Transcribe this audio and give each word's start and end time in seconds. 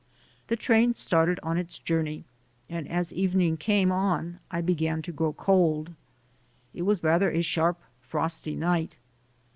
The 0.47 0.55
train 0.55 0.95
started 0.95 1.39
on 1.43 1.59
its 1.59 1.77
journey, 1.77 2.25
and 2.67 2.87
as 2.89 3.13
evening 3.13 3.55
came 3.55 3.91
on 3.91 4.39
I 4.49 4.59
began 4.61 5.03
to 5.03 5.11
grow 5.11 5.31
cold. 5.31 5.93
It 6.73 6.81
was 6.81 7.03
rather 7.03 7.29
a 7.29 7.43
sharp 7.43 7.79
frosty 8.01 8.55
night. 8.55 8.97